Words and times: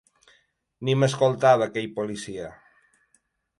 Ni 0.87 0.95
m’escoltava, 1.01 1.69
aquell 1.73 1.93
policia. 2.01 2.51